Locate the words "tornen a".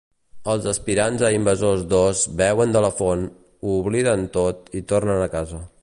4.95-5.31